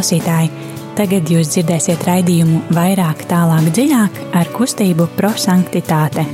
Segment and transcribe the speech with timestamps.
[0.00, 0.48] klausītāji!
[0.96, 6.24] Tagad jūs dzirdēsiet raidījumu vairāk, tālāk, dziļāk ar kustību prosanktitāte.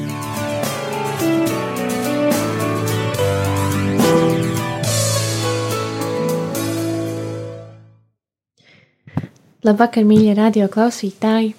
[9.67, 11.57] Labvakar, mīļie radio klausītāji!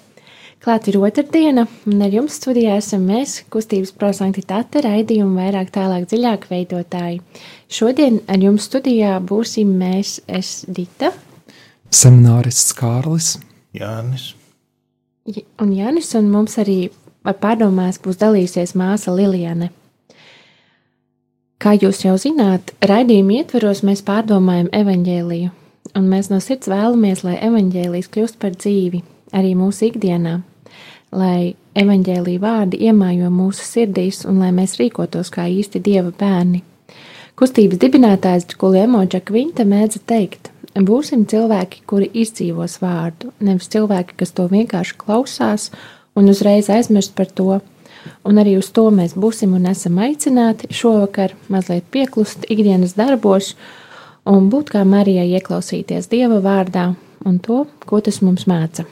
[0.64, 6.48] Klāt ir otrdiena, un ar jums studijā esam mēs, kustības prosanktitāte raidījumu vairāk tālāk dziļāk
[6.50, 7.20] veidotāji.
[7.68, 11.12] Šodien ar jums studijā būsim mēs, es Dita.
[11.88, 13.38] Seminārists Kārlis.
[13.72, 14.34] Jānis.
[15.60, 16.90] Un Jānis, un mums arī
[17.24, 19.70] ar pārdomās būs dalīsies māsa Liljane.
[21.58, 25.48] Kā jūs jau zināt, raidījuma ietveros mēs pārdomājam evaņģēliju,
[25.98, 29.02] un mēs no sirds vēlamies, lai evaņģēlijs kļūst par dzīvi
[29.34, 30.36] arī mūsu ikdienā,
[31.10, 36.62] lai evaņģēlīja vārdi iemājo mūsu sirdīs un lai mēs rīkotos kā īsti dieva bērni.
[37.38, 44.46] Kustības dibinātājs Kuliemo Čakvinta mēdza teikt: Būsim cilvēki, kuri izdzīvos vārdu, nevis cilvēki, kas to
[44.50, 45.70] vienkārši klausās
[46.14, 47.58] un uzreiz aizmirst par to.
[48.24, 53.54] Un arī uz to mēs būsim un esam aicināti šovakar mazliet pieklust ikdienas darbos
[54.28, 56.92] un būt kā Marijai ieklausīties Dieva vārdā
[57.26, 58.86] un to, ko tas mums māca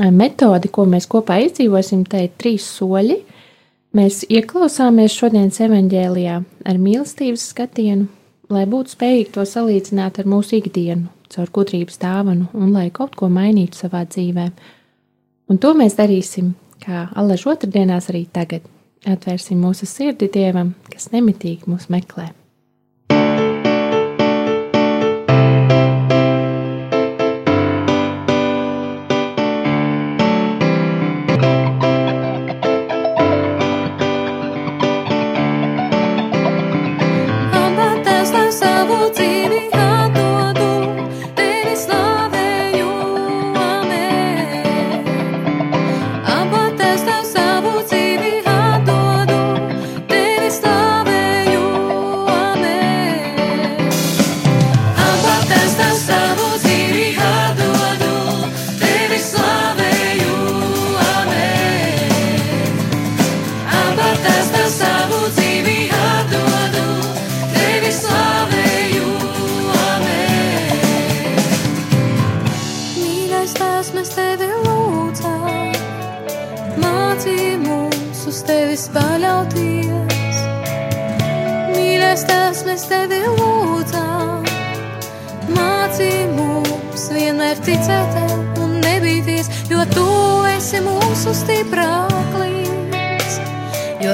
[0.00, 3.20] metodi, ko mēs kopā izdzīvosim, te ir trīs soļi.
[3.94, 8.08] Mēs ieklausāmies šodienas evanģēlijā ar mīlestības skatienu,
[8.50, 13.30] lai būtu spējīgi to salīdzināt ar mūsu ikdienu, caur gudrības dāvanu un lai kaut ko
[13.32, 14.50] mainītu savā dzīvē.
[15.50, 18.64] Un to mēs darīsim, kā allaž otrdienās arī tagad.
[19.04, 22.30] Atvērsim mūsu sirdi Dievam, kas nemitīgi mūs meklē.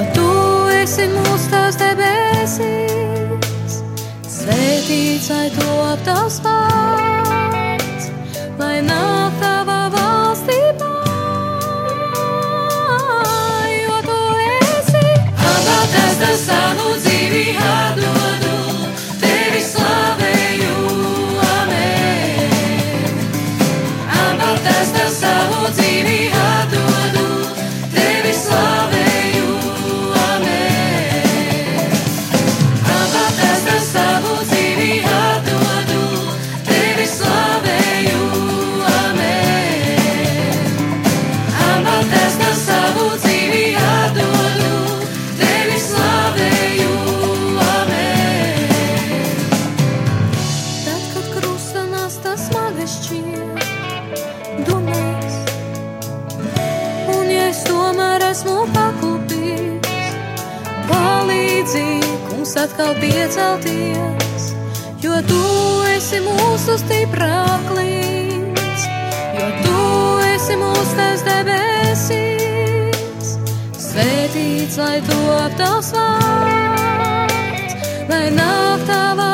[0.01, 0.27] jo tu
[0.81, 3.75] esi mūsu tās debesīs.
[4.25, 8.09] Svētīts, lai to aptavs vārds,
[8.59, 10.93] lai nāk tava valstībā,
[13.81, 15.05] jo tu esi.
[15.53, 16.90] Abā tas tas savu.
[62.61, 64.43] Atkal piecelties,
[65.01, 65.41] jo tu
[65.93, 68.81] esi mūsu stiprāklis,
[69.37, 69.81] jo tu
[70.29, 73.27] esi mūsu tevs debesīs.
[73.77, 77.73] Svētīts, lai top tavs vārds,
[78.09, 79.30] lai nāk tava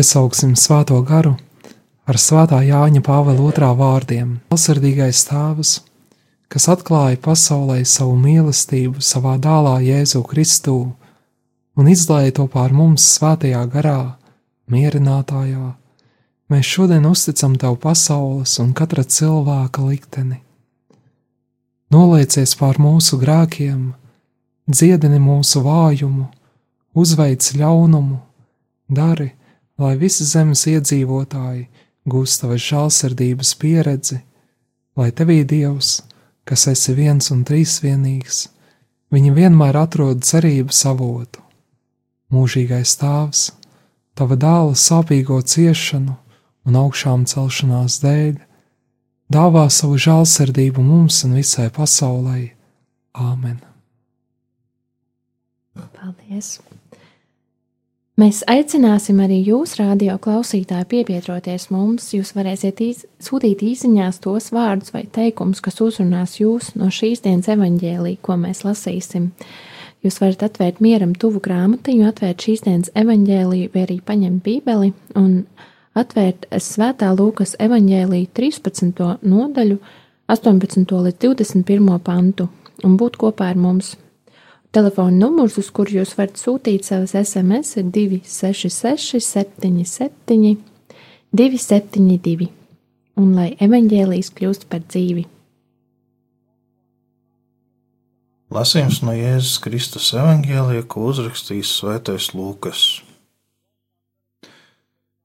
[0.00, 1.34] Piesauksim svēto garu
[2.08, 5.72] ar svētā Jāņa Pāvila otrā vārdiem- Valsardīgais tēvs,
[6.48, 10.76] kas atklāja pasaulē savu mīlestību savā dēlā Jēzu Kristū
[11.76, 14.14] un izlēja to pār mums svētajā garā,
[14.72, 15.74] mierinātājā.
[16.48, 20.38] Mēs šodien uzticam tev pasaules un katra cilvēka likteni.
[21.92, 23.92] Noliecies pār mūsu grēkiem,
[24.64, 26.30] dziedini mūsu vājumu,
[26.96, 28.18] uzveic ļaunumu,
[28.88, 29.34] dari,
[29.80, 31.66] lai visi zemes iedzīvotāji
[32.10, 34.20] gūst tavas žēlsirdības pieredzi,
[34.96, 36.00] lai tevī Dievs,
[36.44, 38.48] kas esi viens un trīsvienīgs,
[39.14, 41.42] viņi vienmēr atrod cerības avotu.
[42.30, 43.48] Mūžīgais Tēvs,
[44.14, 46.14] tava dēla sāpīgo ciešanu
[46.68, 48.36] un augšām celšanās dēļ,
[49.32, 52.52] dāvā savu žēlsirdību mums un visai pasaulē.
[53.18, 53.58] Āmen!
[55.74, 56.58] Paldies!
[58.20, 62.10] Mēs aicināsim arī jūs, radio klausītāji, piebiedroties mums.
[62.12, 67.48] Jūs varēsiet iz, sūtīt īsiņās tos vārdus vai teikumus, kas uzrunās jūs no šīs dienas
[67.54, 69.30] evaņģēlī, ko mēs lasīsim.
[70.04, 75.32] Jūs varat atvērt mieram tuvu grāmatiņu, atvērt šīs dienas evaņģēlī, vai arī paņemt bībeli un
[75.96, 79.00] atvērt Svētā Lūkas evaņģēlī 13.
[79.22, 79.80] nodaļu,
[80.28, 80.98] 18.
[81.08, 81.96] līdz 21.
[82.04, 82.50] pantu
[82.84, 83.94] un būt kopā ar mums.
[84.70, 90.54] Telefona numurs, uz kuru jūs varat sūtīt savas SMS, ir 266, 77,
[91.34, 92.46] 272.
[93.18, 95.26] Un lai evaņģēlijas kļūst par dzīvi.
[98.54, 102.86] Lasījums no Jēzus Kristus evanģēlija, ko uzrakstījis Svētais Lūkas.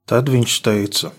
[0.09, 1.09] Tad viņš teica: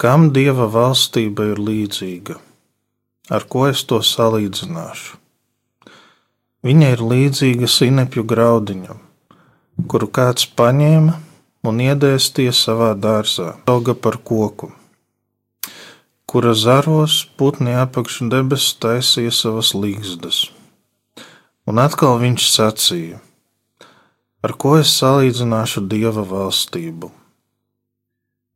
[0.00, 2.40] Kam dieva valstība ir līdzīga?
[3.32, 5.25] Ar ko es to salīdzināšu?
[6.64, 9.00] Viņa ir līdzīga sinepju graudiņam,
[9.90, 11.18] kuru kāds paņēma
[11.68, 14.70] un iedēstīja savā dārzā, auga par koku,
[16.24, 20.46] kura zaros putni apakšu debesis taisīja savas līgzdas.
[21.66, 23.20] Un atkal viņš sacīja:
[24.46, 27.10] Ar ko es salīdzināšu dieva valstību?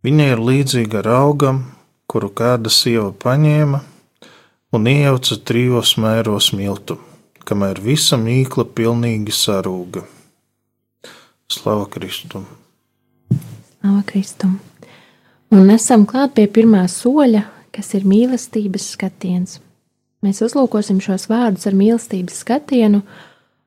[0.06, 1.64] Viņa ir līdzīga raugam,
[2.08, 3.82] kuru kāda sieva paņēma
[4.72, 6.96] un iejauca trijos mēros miltu,
[7.50, 10.04] kamēr visa mīkla pilnīgi sarūga.
[11.50, 12.44] Slava Kristum!
[13.30, 14.58] Slava Kristum!
[15.50, 17.42] Un esam klāt pie pirmā soļa,
[17.74, 19.58] kas ir mīlestības skatiens.
[20.22, 23.00] Mēs uzlūkosim šos vārdus ar mīlestības skatienu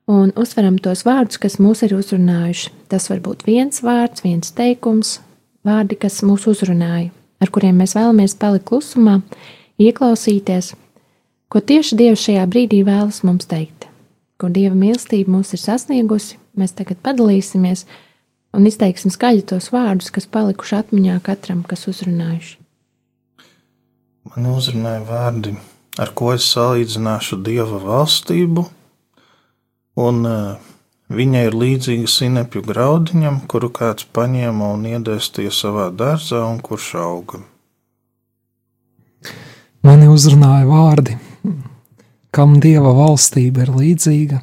[0.08, 2.72] un uzsveram tos vārdus, kas mūs ir uzrunājuši.
[2.92, 5.18] Tas var būt viens vārds, viens teikums,
[5.68, 7.12] vārdi, kas mūs uzrunāja,
[7.44, 9.20] ar kuriem mēs vēlamies palikt klusumā,
[9.82, 10.72] ieklausīties,
[11.54, 13.86] ko tieši Dievs šajā brīdī vēlas mums teikt.
[14.42, 17.86] Ko Dieva mīlestība mūs ir sasniegusi, mēs tagad padalīsimies
[18.58, 22.58] un izteiksim skaļi tos vārdus, kas palikuši atmiņā katram, kas uzrunājuši.
[24.34, 25.54] Man uzrunāja vārdi,
[26.02, 28.64] ar ko es salīdzināšu dieva valstību,
[30.02, 30.72] un uh,
[31.14, 37.44] viņa ir līdzīga sinepju graudiņam, kuru kāds paņēma un iedēstīja savā dārzā, un kurš auga.
[39.84, 41.18] Mani uzrunāja vārdi,
[42.34, 44.40] kam dieva valstība ir līdzīga,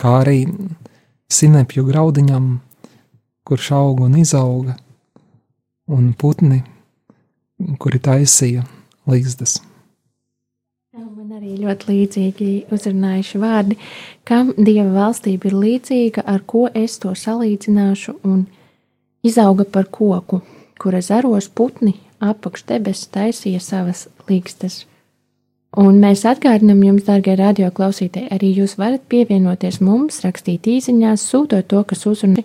[0.00, 0.38] kā arī
[1.32, 2.48] sinepju graudiņam,
[3.44, 4.78] kurš aug un izauga,
[5.92, 6.62] un putni,
[7.80, 8.64] kuri taisīja
[9.10, 9.58] līgzdas.
[10.94, 13.76] Man arī ļoti līdzīgi uzrunājuši vārdi,
[14.28, 18.42] kam dieva valstība ir līdzīga, ar ko es to salīdzināšu, un
[19.24, 20.42] izauga par koku,
[20.80, 24.84] kura zaros putni apakš debesis taisīja savas līgstas.
[25.80, 31.82] Un mēs atgādinām jums, darbie radioklausītāji, arī jūs varat pievienoties mums, rakstīt īsiņās, sūtot to,
[31.90, 32.44] kas uzrunā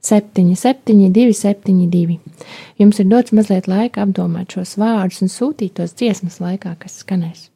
[0.00, 2.16] 772, 72.
[2.80, 7.49] Jums ir dots mazliet laika apdomāt šos vārdus un sūtīt tos dziesmas laikā, kas skanēs.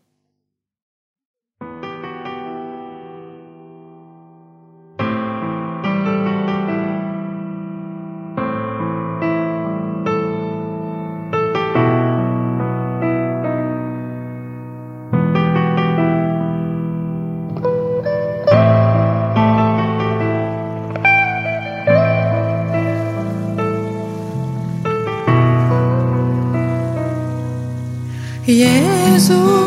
[29.25, 29.64] Jēzu,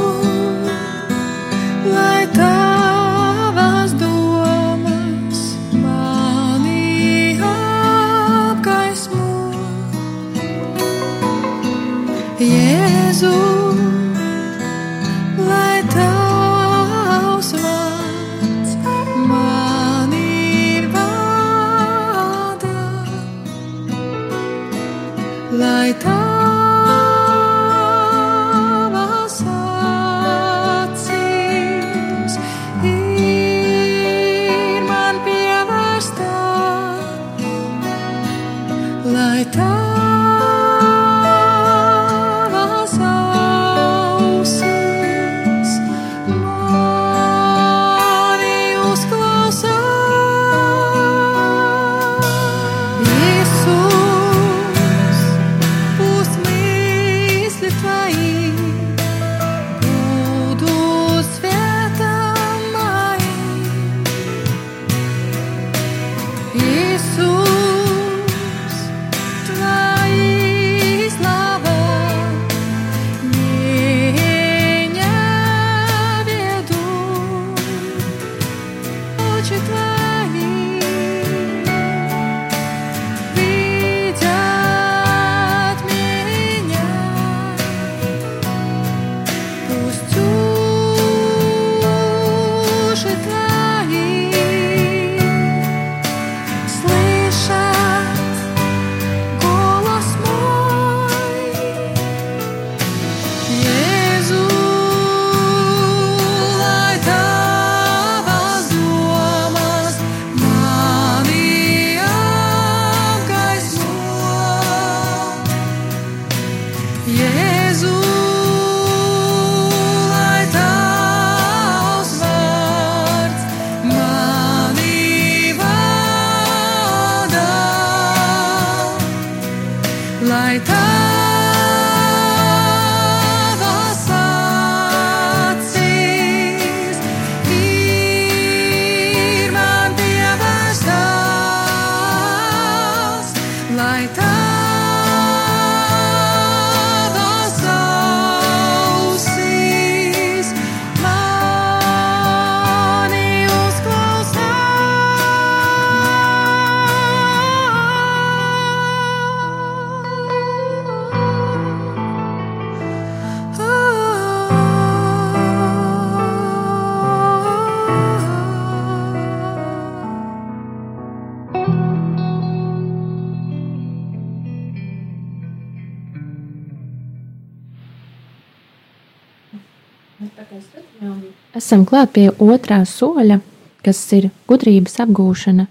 [181.58, 183.40] Esam klāt pie otrā soļa,
[183.82, 185.64] kas ir gudrības apgūšana.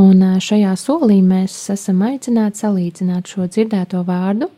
[0.00, 4.48] Un šajā solī mēs esam aicināti salīdzināt šo dzirdēto vārdu,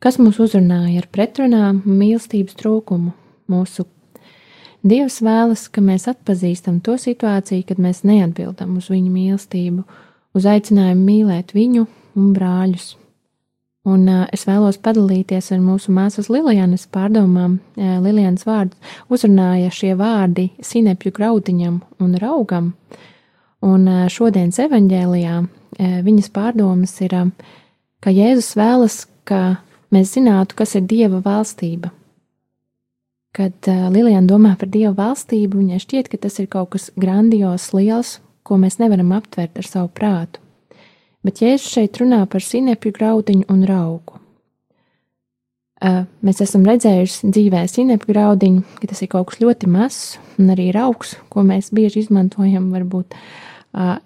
[0.00, 3.12] kas mūs uzrunāja ar pretrunām un mīlestības trūkumu.
[3.52, 3.84] Mūsu
[4.82, 9.84] Dievs vēlas, ka mēs atpazīstam to situāciju, kad mēs neatbildam uz viņa mīlestību,
[10.34, 11.84] uz aicinājumu mīlēt viņu
[12.16, 12.94] un brāļus.
[13.82, 17.56] Un uh, es vēlos padalīties ar mūsu māsas Lilianas pārdomām.
[17.74, 18.78] Lilianas vārdu
[19.10, 22.72] uzrunāja šie vārdi sinepju graudiņam un raugam.
[23.62, 27.58] Un uh, šodienas evaņģēlijā uh, viņas pārdomas ir, uh,
[28.02, 29.58] ka Jēzus vēlas, ka
[29.94, 31.90] mēs zinātu, kas ir Dieva valstība.
[33.34, 37.72] Kad uh, Liliana domā par Dieva valstību, viņai šķiet, ka tas ir kaut kas grandios,
[37.74, 40.38] liels, ko mēs nevaram aptvert ar savu prātu
[41.26, 44.18] bet Jēzus šeit runā par sinepju graudiņu un raugu.
[46.22, 50.68] Mēs esam redzējuši dzīvē sinepju graudiņu, ka tas ir kaut kas ļoti mazs, un arī
[50.74, 53.16] raugs, ko mēs bieži izmantojam, varbūt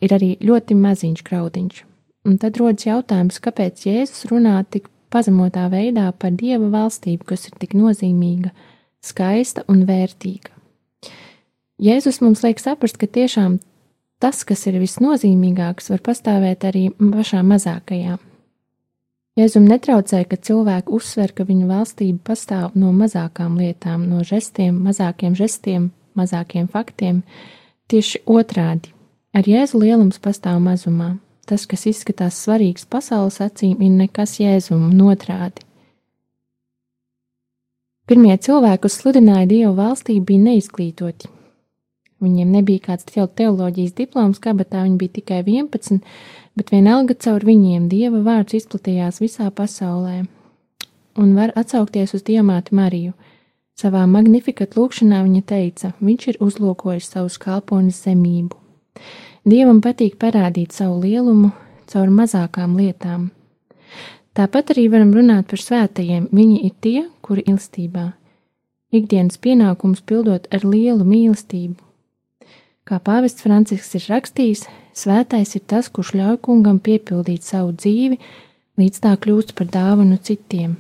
[0.01, 1.83] ir arī ļoti maziņš graudiņš.
[2.27, 7.61] Un tad rodas jautājums, kāpēc Jēzus runā tik pazemotā veidā par Dieva valstību, kas ir
[7.61, 8.51] tik nozīmīga,
[9.05, 10.51] skaista un vērtīga.
[11.77, 13.61] Jēzus mums liek saprast, ka tiešām
[14.23, 18.17] tas, kas ir visnozīmīgāks, var pastāvēt arī pašā mazākajā.
[19.37, 25.37] Jēzum netraucē, ka cilvēki uzsver, ka viņu valstība pastāv no mazākām lietām, no žestiem, mazākiem
[25.37, 27.21] žestiem, mazākiem faktiem.
[27.93, 28.95] Tieši otrādi-
[29.37, 31.19] ar Jēzu lielums pastāv mazumā.
[31.47, 35.63] Tas, kas izskatās svarīgs pasaules acīm, ir nekas Jēzum un otrādi.
[38.07, 41.29] Pirmie cilvēki, kas sludināja Dievu valstību, bija neizglītoti,
[42.25, 46.01] Viņiem nebija kāds teoloģijas diploms, kabatā viņi bija tikai 11,
[46.57, 50.25] bet vienalga caur viņiem dieva vārds izplatījās visā pasaulē.
[51.21, 53.13] Un var atsaukties uz diamātu Mariju.
[53.77, 58.57] Savā magnifikat lūkšanā viņa teica, viņš ir uzlūkojis savu kalpones zemību.
[59.45, 61.53] Dievam patīk parādīt savu lielumu
[61.87, 63.31] caur mazākām lietām.
[64.37, 66.29] Tāpat arī varam runāt par svētajiem.
[66.33, 68.11] Viņi ir tie, kuri ilstībā,
[68.93, 71.86] ikdienas pienākums pildot ar lielu mīlestību,
[72.87, 74.61] Kā pāvests Francisks ir rakstījis,
[74.95, 78.21] svētais ir tas, kurš ļauj kungam piepildīt savu dzīvi,
[78.79, 80.77] līdz tā kļūst par dāvanu citiem.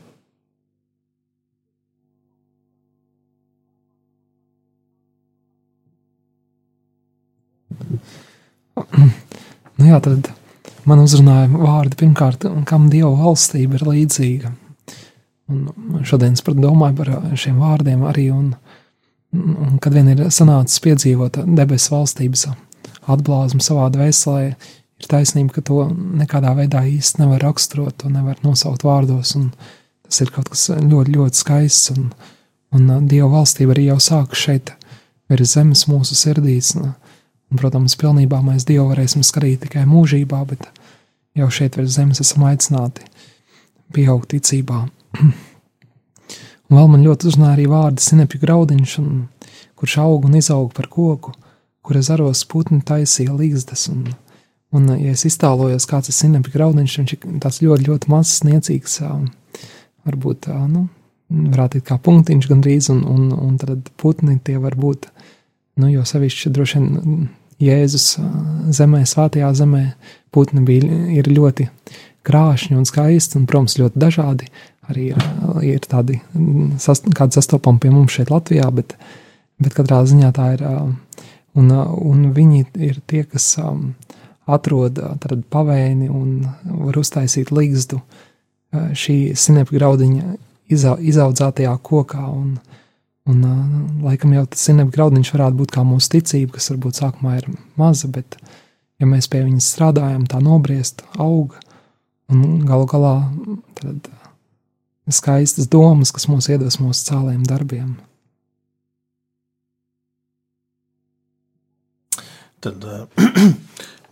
[8.77, 10.31] Nu jā, tad
[10.87, 14.55] man uzrunāja vārdi pirmkārt, kam Dieva valstība ir līdzīga.
[15.51, 18.55] Un šodien es domāju par šiem vārdiem arī, un
[19.37, 22.47] Un, kad vien ir sanācis piedzīvot debesu valstības
[23.07, 24.43] atblāzmu savā dvēselē,
[25.01, 29.35] ir taisnība, ka to nekādā veidā īsti nevar raksturot, to nevar nosaukt vārdos.
[30.07, 31.93] Tas ir kaut kas ļoti, ļoti skaists.
[31.95, 32.11] Un,
[32.77, 34.73] un Dieva valstība arī jau sākas šeit,
[35.31, 36.75] virs zemes mūsu sirdīs.
[36.77, 36.95] Un,
[37.59, 40.67] protams, pilnībā mēs Dievu varēsim skatīt tikai mūžībā, bet
[41.37, 43.07] jau šeit virs zemes esam aicināti
[43.95, 44.87] pieaugt ticībā.
[46.67, 49.27] Un vēl man ļoti uzrunāja arī vārdi sinepju graudiņš, un,
[49.79, 51.35] kurš aug un izaug par koku,
[51.87, 53.87] kura zaros putni taisīja līgzdas.
[53.93, 54.09] Un,
[54.75, 58.99] un, ja es iztālojos, kāds ir sinepju graudiņš, viņš ir tāds ļoti, ļoti mazs, niecīgs,
[60.07, 60.89] varbūt, nu,
[61.31, 65.11] varētu būt kā punktiņš gandrīz, un, un, un tad putni tie var būt,
[65.83, 67.29] nu, jo sevišķi droši vien
[67.63, 68.19] Jēzus
[68.77, 69.85] zemē, svētajā zemē,
[70.35, 71.71] putni bija, ir ļoti
[72.27, 74.51] krāšņi un skaisti, un, protams, ļoti dažādi,
[74.91, 75.11] arī
[75.67, 78.97] ir tādi mm, sast, kādi sastopami pie mums šeit Latvijā, bet,
[79.63, 80.65] bet katrā ziņā tā ir.
[81.57, 83.55] Un, un viņi ir tie, kas
[84.47, 85.01] atrod
[85.51, 86.43] pavēni un
[86.85, 88.01] var uztaisīt līgzdu
[88.75, 90.35] šī sinepju graudiņa
[90.69, 92.27] izaudzētajā kokā.
[92.29, 92.59] Un,
[93.31, 93.47] un,
[94.05, 97.49] laikam jau tas sinepju graudiņš varētu būt kā mūsu ticība, kas varbūt sākumā ir
[97.81, 98.39] maza, bet
[99.01, 101.57] ja mēs pie viņas strādājam, tā nobriest, aug
[102.33, 103.17] un galu galā
[103.79, 104.11] tad
[105.13, 107.95] skaistas domas, kas mūs iedvesmo uz cēliem darbiem.
[112.65, 113.07] Tad uh,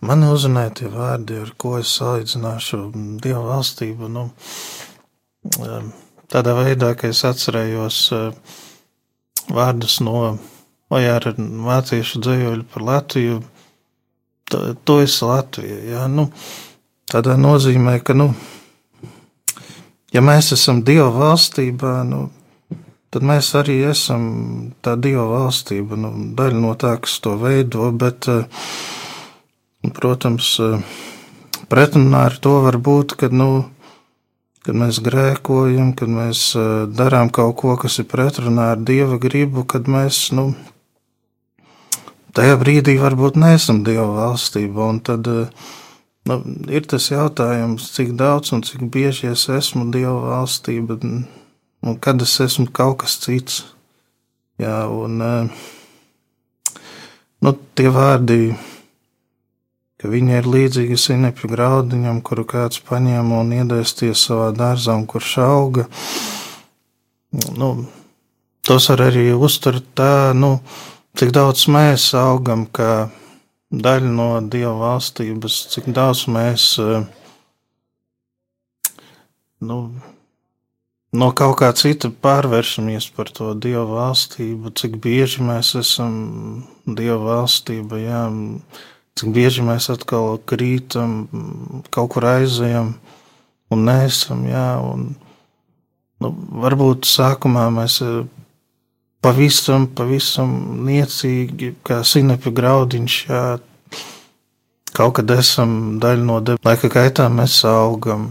[0.05, 2.81] man uzrunāja tie vārdi, ar ko es salīdzināšu
[3.23, 4.11] Dieva valstību.
[4.11, 4.29] Nu,
[5.59, 5.89] uh,
[6.31, 8.59] tādā veidā, ka es atcerējos uh,
[9.51, 10.37] vārdus no
[10.93, 13.41] Ojāra mācīšu dzējoļu par Latviju.
[14.53, 16.27] To, to es Latviju, jā, nu,
[17.09, 18.29] tādā nozīmē, ka, nu,
[20.15, 22.29] ja mēs esam Dieva valstībā, nu,
[23.11, 24.25] tad mēs arī esam
[24.85, 28.47] tā Dieva valstība, nu, daļa no tā, kas to veido, bet, eh,
[29.99, 30.79] protams, eh,
[31.69, 33.65] pretrunā ar to var būt, ka, nu,
[34.65, 39.61] kad mēs grēkojam, kad mēs uh, darām kaut ko, kas ir pretrunā ar Dieva gribu,
[39.61, 40.55] kad mēs, nu,
[42.33, 45.69] tajā brīdī varbūt neesam Dieva valstība, tad uh,
[46.29, 46.39] nu,
[46.73, 50.97] ir tas jautājums, cik daudz un cik bieži es esmu Dieva valstība,
[51.85, 53.63] un kad es esmu kaut kas cits.
[54.61, 55.19] Jā, un
[57.43, 58.55] nu, tie vārdi,
[59.99, 65.85] ka viņi ir līdzīgi sinepju graudiņam, kuru kāds paņēma un iedēsties savā dārzā, kurš auga.
[67.59, 67.69] Nu,
[68.63, 70.55] tos var arī uztvert tā, nu,
[71.19, 73.09] cik daudz mēs augam, kā
[73.73, 76.67] daļa no Dieva valstības, cik daudz mēs
[79.65, 79.77] nu,
[81.15, 86.15] no kaut kā cita pārvēršamies par to Dieva valstību, cik bieži mēs esam
[86.85, 88.23] Dieva valstība, jā,
[89.17, 91.25] cik bieži mēs atkal krītam,
[91.89, 92.95] kaut kur aizejam
[93.73, 95.13] un nesam, jā, un
[96.21, 96.31] nu,
[96.63, 98.01] varbūt sākumā mēs
[99.25, 100.51] pavisam, pavisam
[100.85, 103.45] niecīgi, kā sinepju graudiņš, jā,
[104.95, 108.29] kaut kad esam daļa no debesīm, laika gaitā mēs augam,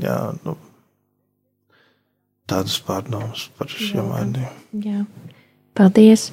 [0.00, 0.56] jā, nu,
[2.46, 5.04] tādas pārdomas par šiem vārdiem.
[5.76, 6.30] Paldies.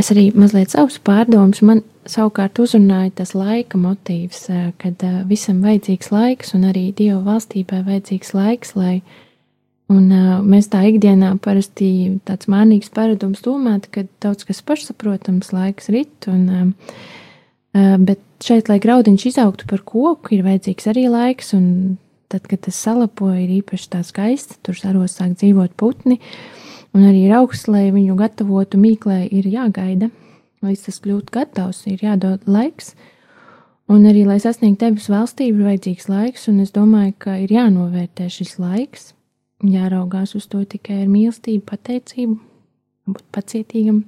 [0.00, 1.60] Es arī mazliet savus pārdomus.
[1.60, 4.46] Man savukārt uzrunāja tas laika motīvs,
[4.80, 9.02] kad visam vajadzīgs laiks un arī Dieva valstībai vajadzīgs laiks, lai
[9.92, 10.08] un
[10.48, 11.90] mēs tā ikdienā parasti
[12.28, 16.74] tāds mānīgs paradums domāt, ka daudz kas pašsaprotams laiks rit, un,
[18.04, 21.98] bet šeit, lai graudiņš izaugtu par koku, ir vajadzīgs arī laiks, un
[22.28, 24.58] tad, kad tas salapoja, ir īpaši tā skaisti.
[24.64, 26.18] Tur saros sāk dzīvot putni,
[26.96, 30.10] un arī ir augsts, lai viņu gatavotu mīklē, ir jāgaida.
[30.64, 32.92] Līdz tas kļūtu gatavs, ir jādod laiks.
[33.88, 38.26] Un arī, lai sasniegtu debesu valstību, ir vajadzīgs laiks, un es domāju, ka ir jānovērtē
[38.32, 39.12] šis laiks,
[39.64, 42.38] jāraugās uz to tikai ar mīlestību, pateicību,
[43.10, 44.04] būt pacietīgam.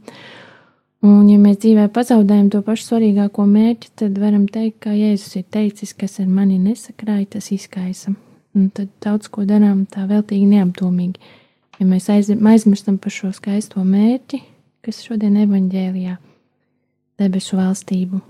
[1.00, 5.46] Un, ja mēs dzīvē pazaudējam to pašu svarīgāko mērķi, tad varam teikt, ka Jēzus ir
[5.48, 8.12] teicis, kas ar mani nesakrāja, tas izkaisa.
[8.54, 11.36] Un tad daudz ko darām tā veltīgi neapdomīgi.
[11.80, 14.42] Ja mēs aizmirstam par šo skaisto mērķi,
[14.84, 16.18] kas šodien evaņģēlijā
[17.20, 18.20] debesu valstību.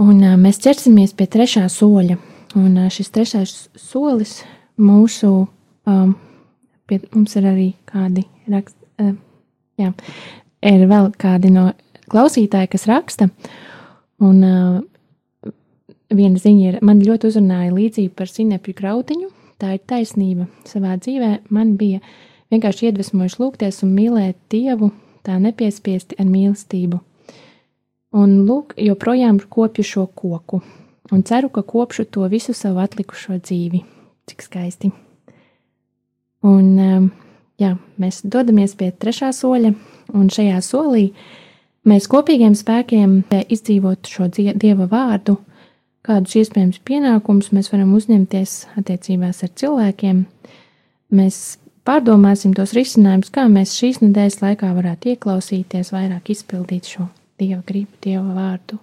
[0.00, 2.16] Un mēs ķersimies pie trešā soļa.
[2.58, 4.40] Un šis trešais solis
[4.80, 5.30] mūsu,
[5.88, 6.14] um,
[6.88, 9.12] pie, mums ir arī kādi raksti, uh,
[9.80, 9.90] jā,
[10.70, 11.70] ir vēl kādi no
[12.10, 13.28] klausītāji, kas raksta.
[14.20, 15.52] Un uh,
[16.12, 19.30] viena ziņa ir, man ļoti uzrunāja līdzība par sinepju grautiņu.
[19.60, 20.48] Tā ir taisnība.
[20.64, 22.00] Savā dzīvē man bija
[22.52, 24.88] vienkārši iedvesmojuši lūgties un mīlēt Dievu,
[25.26, 27.00] tā nepiespiesti ar mīlestību.
[28.16, 30.62] Un lūk, joprojām kopju šo koku
[31.10, 33.82] un ceru, ka kopšu to visu savu atlikušo dzīvi.
[34.30, 34.92] Cik skaisti.
[36.46, 37.08] Un, um,
[37.60, 39.74] jā, mēs dodamies pie trešā soļa,
[40.14, 41.10] Un šajā solī
[41.88, 43.20] mēs kopīgiem spēkiem
[43.52, 45.36] izdzīvot šo dieva vārdu,
[46.06, 50.24] kādus iespējams pienākumus mēs varam uzņemties attiecībās ar cilvēkiem.
[51.14, 51.40] Mēs
[51.86, 57.08] pārdomāsim tos risinājumus, kā mēs šīs nedēļas laikā varētu ieklausīties, vairāk izpildīt šo
[57.40, 58.78] dieva gribu, dieva vārdu.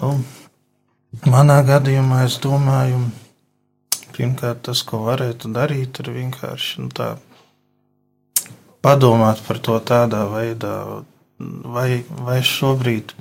[0.00, 0.14] Nu,
[1.26, 3.00] Manā gadījumā es domāju,
[4.14, 7.08] pirmkārt, tas, ko varētu darīt, ir vienkārši nu, tā,
[8.84, 10.74] padomāt par to tādā veidā,
[11.66, 13.16] vai, vai šobrīd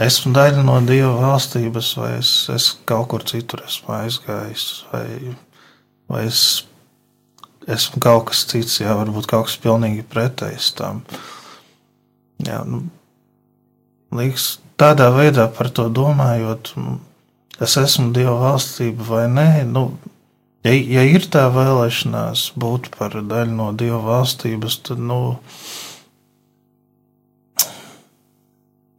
[0.00, 5.34] esmu daļa no Dieva valstības, vai es, es kaut kur citur esmu aizgājis, vai,
[6.06, 6.44] vai es
[7.66, 11.02] esmu kaut kas cits, jā, varbūt kaut kas pilnīgi pretējs tam.
[12.46, 12.84] Jā, nu,
[14.14, 16.72] liekas, tādā veidā par to domājot,
[17.60, 19.84] es esmu Dieva valstība vai nē, nu,
[20.66, 25.20] ja, ja ir tā vēlēšanās būt par daļu no Dieva valstības, tad, nu,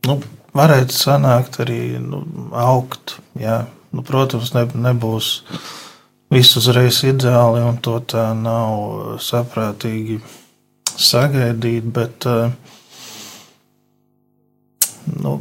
[0.07, 0.21] nu
[0.57, 2.23] varētu sanākt arī nu,
[2.57, 3.17] augt.
[3.39, 3.65] Jā.
[3.91, 5.41] Nu, protams, ne, nebūs
[6.31, 10.21] viss uzreiz ideāli, un to tā nav saprātīgi
[10.91, 12.53] sagaidīt, bet uh,
[15.19, 15.39] nu,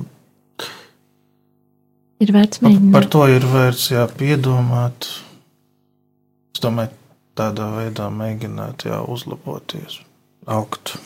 [2.20, 2.92] Ir vērts mēģināt.
[2.92, 5.06] Par to ir vērts jā, piedomāt.
[6.52, 6.92] Es domāju,
[7.38, 10.02] tādā veidā mēģināt jā, uzlaboties,
[10.44, 10.98] augt.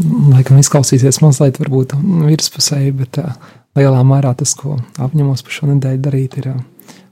[0.00, 3.36] Laikam izklausīsies mazliet varbūt virspusēji, bet uh,
[3.76, 6.62] lielā mērā tas, ko apņemos par šo nedēļu darīt, ir uh,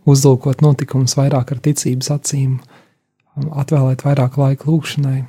[0.09, 2.57] uzlūkot notikumus vairāk ar ticības acīm,
[3.37, 5.27] atvēlēt vairāk laika lūkšanai,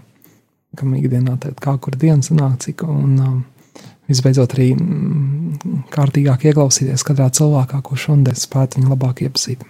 [0.77, 3.39] kam ikdienā tad kā kur diena sanāk, cik un um,
[4.09, 9.65] visbeidzot arī mm, kārtīgāk ieklausīties katrā cilvēkā, ko šodien spētu viņu labāk iepazīt.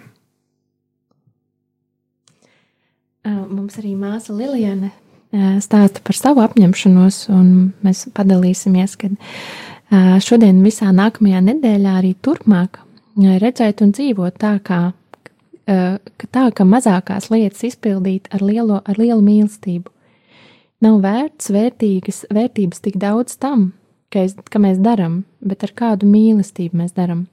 [3.24, 4.88] Mums arī māsa Lilijana
[5.60, 7.50] stāsta par savu apņemšanos, un
[7.84, 9.10] mēs padalīsimies, ka
[10.24, 12.80] šodien visā nākamajā nedēļā arī turpmāk
[13.42, 14.80] redzēt un dzīvot tā, kā,
[15.66, 19.92] tā, ka mazākās lietas izpildīt ar, lielo, ar lielu mīlestību.
[20.80, 23.72] Nav vērts vērtīgas, vērtības tik daudz tam,
[24.12, 27.26] ka, es, ka mēs darām, bet ar kādu mīlestību mēs darām.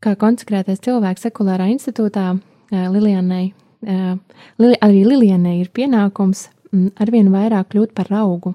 [0.00, 2.34] Kā konsekrētais cilvēks sekulārā institūtā
[2.72, 3.52] Lilianai
[3.84, 6.48] arī Lilienai ir pienākums
[7.00, 8.54] arvien vairāk kļūt par augu,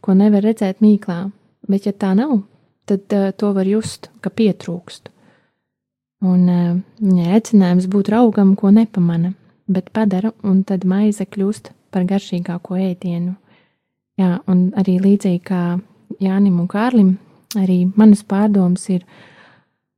[0.00, 1.30] ko nevar redzēt mīklā,
[1.68, 2.42] bet ja tā nav,
[2.86, 5.10] tad to var just, ka pietrūkst.
[6.26, 6.46] Un
[6.98, 9.34] viņai aicinājums būt augam, ko nepamana,
[9.68, 13.32] bet padara, un tad maize kļūst par garšīgāko ēdienu.
[14.20, 15.62] Jā, un arī līdzīgi kā
[16.20, 17.16] Jānim un Kārlim,
[17.56, 19.02] arī manas pārdomas ir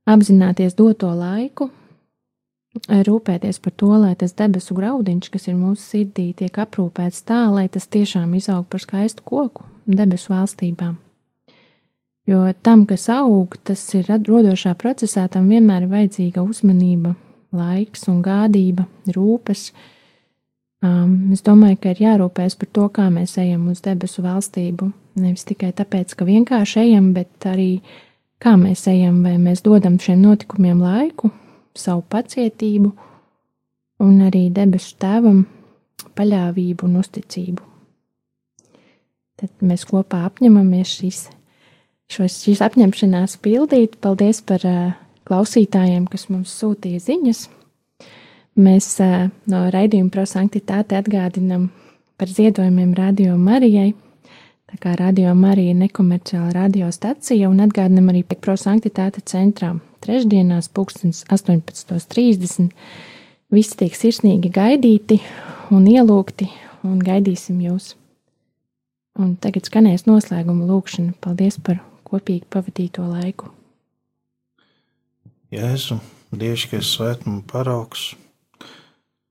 [0.09, 1.69] apzināties doto laiku,
[2.87, 7.67] rūpēties par to, lai tas debesu graudiņš, kas ir mūsu sirdī, tiek aprūpēts tā, lai
[7.71, 10.97] tas tiešām izaug par skaistu koku debesu valstībām.
[12.29, 17.15] Jo tam, kas aug, tas ir radošā procesā, tam vienmēr ir vajadzīga uzmanība,
[17.55, 19.71] laiks un gādība, rūpes.
[20.79, 24.87] Um, es domāju, ka ir jārūpēs par to, kā mēs ejam uz debesu valstību.
[25.19, 27.81] Nevis tikai tāpēc, ka vienkārši ejam, bet arī
[28.39, 31.33] kā mēs ejam, vai mēs dodam šiem notikumiem laiku,
[31.75, 32.93] savu pacietību
[34.05, 35.43] un arī debesu tēvam
[36.15, 37.67] paļāvību un uzticību.
[39.39, 41.21] Tad mēs kopā apņemamies šīs,
[42.11, 43.99] šos, šīs apņemšanās pildīt.
[44.03, 44.95] Paldies par uh,
[45.27, 47.47] klausītājiem, kas mums sūtīja ziņas.
[48.59, 48.89] Mēs
[49.47, 51.69] no raidījuma prosanktitāte atgādinam
[52.19, 53.93] par ziedojumiem Radio Marijai.
[54.69, 62.69] Tā kā Radio Marija ir nekomerciāla radiostacija un atgādinam arī par prosanktitāte centrām trešdienās, 18.30.
[63.49, 65.21] Visi tiek sirsnīgi gaidīti
[65.73, 66.51] un ielūgti,
[66.83, 67.95] un gaidīsim jūs.
[69.19, 71.15] Un tagad skanēs noslēguma lūkšana.
[71.23, 73.49] Paldies par kopīgi pavadīto laiku.
[75.49, 75.97] Jēzu,
[76.29, 78.11] Dievs, svētuma paraugs,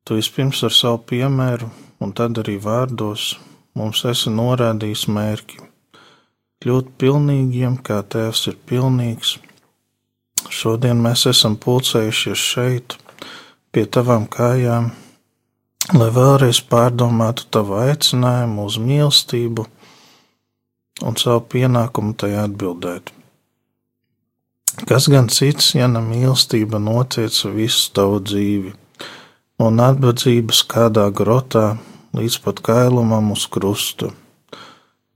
[0.09, 1.67] tu vispirms ar savu piemēru,
[2.01, 3.35] un tad arī vārdos
[3.77, 5.59] mums esi norādījis mērķi.
[6.65, 9.35] Kļūt pilnīgiem, kā Tēvs ir pilnīgs.
[10.49, 12.97] Šodien mēs esam pulcējušies šeit,
[13.69, 14.89] pie tavām kājām,
[15.93, 19.69] lai vēlreiz pārdomātu tavu aicinājumu uz mīlestību
[21.05, 23.13] un savu pienākumu tajā atbildēt.
[24.89, 28.79] Kas gan cits, ja ne mīlestība notieca visu tavu dzīvi,
[29.59, 31.77] no nabadzības kādā grotā
[32.17, 34.13] līdz pat kailumam uz krustu?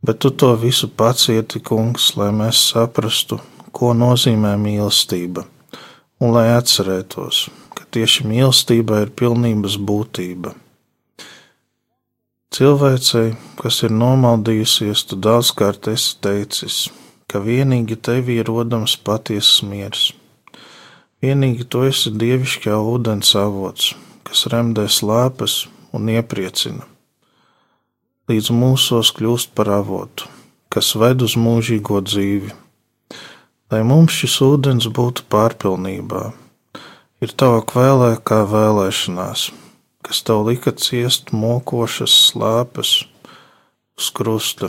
[0.03, 3.39] Bet tu to visu pacieti, kungs, lai mēs saprastu,
[3.71, 5.45] ko nozīmē mīlestība,
[6.19, 7.45] un lai atcerētos,
[7.77, 10.57] ka tieši mīlestība ir pilnības būtība.
[12.53, 16.83] Cilvēcei, kas ir nomaldījusies, tu daudzkārt esi teicis,
[17.31, 20.03] ka vienīgi tevī ir rodams patiesas miers.
[21.25, 23.95] Vienīgi tu esi dievišķā ūdens avots,
[24.33, 26.89] kas remdē slāpes un iepriecina.
[28.33, 30.27] Līdz mūsos kļūst par avotu,
[30.73, 32.57] kas ved uz mūžīgo dzīvi
[33.73, 36.27] lai mums šis ūdens būtu pārpilnībā.
[37.25, 39.47] Ir tava kvēlē kā vēlēšanās,
[40.05, 42.91] kas tev lika ciest mokošas slāpes
[43.97, 44.69] uz krusta.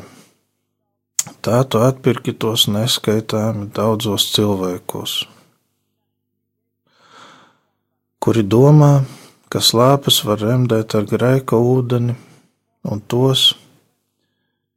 [1.44, 5.18] Tā tu atpirki tos neskaitāmi daudzos cilvēkos,
[8.24, 8.94] kuri domā,
[9.54, 12.16] ka slāpes var remdēt ar grēka ūdeni,
[12.90, 13.52] un tos,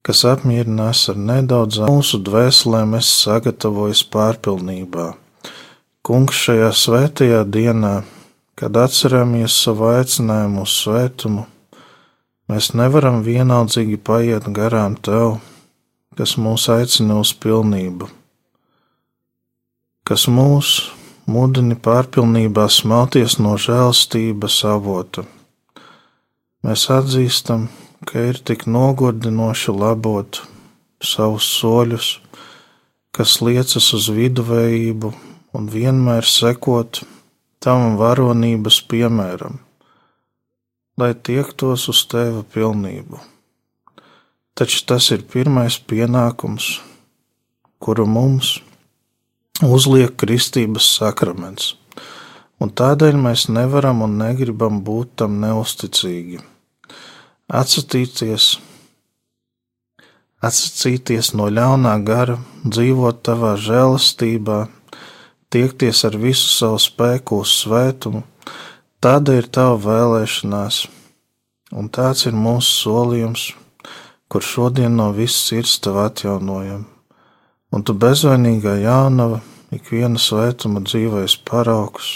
[0.04, 5.06] kas apmierinās ar nedaudz mūsu dvēselēm, es sagatavojos pārpilnībā.
[6.04, 7.94] Kungs šajā svētajā dienā,
[8.52, 11.46] kad atceramies savu aicinājumu uz svētumu,
[12.52, 15.38] mēs nevaram vienaldzīgi paiet garām tev,
[16.20, 18.12] kas mūs aicina uz pilnību,
[20.04, 20.76] kas mūs
[21.26, 25.26] mudina pārpilnībā smelties no žēlstības avota.
[26.66, 27.68] Mēs atzīstam,
[28.06, 30.40] ka ir tik nogurdinoši labot
[31.02, 32.08] savus soļus,
[33.14, 35.12] kas liecas uz viduvējību
[35.56, 37.02] un vienmēr sekot
[37.62, 39.58] tam varonības piemēram,
[41.00, 43.18] lai tiektos uz teva pilnību.
[44.56, 46.78] Taču tas ir pirmais pienākums,
[47.82, 48.56] kuru mums
[49.64, 51.74] uzliek kristības sakraments,
[52.60, 56.42] un tādēļ mēs nevaram un negribam būt tam neusticīgi.
[57.46, 58.56] Atsatīties
[60.44, 64.66] atsacīties no ļaunā gara, dzīvot tavā žēlastībā,
[65.50, 68.22] tiekties ar visu savu spēku uz svētumu,
[69.00, 70.82] tāda ir tava vēlēšanās,
[71.72, 73.48] un tāds ir mūsu solījums,
[74.28, 76.84] kur šodien no visas sirds tev atjaunojam.
[77.74, 79.40] Un tu bezvainīgā jaunava,
[79.74, 82.10] ikviena svētuma dzīvēs paraugs,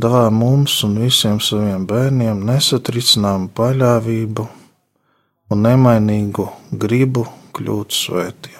[0.00, 4.48] dāvā mums un visiem saviem bērniem nesatricināmu paļāvību
[5.50, 6.48] un nemainīgu
[6.84, 8.59] gribu kļūt svētiem.